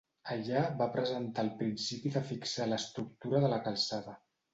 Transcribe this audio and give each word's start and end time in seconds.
Allà 0.35 0.61
va 0.77 0.85
presentar 0.95 1.43
el 1.47 1.51
principi 1.59 2.11
de 2.15 2.23
fixar 2.29 2.67
l'estructura 2.71 3.43
de 3.45 3.53
la 3.53 3.61
calçada. 3.69 4.15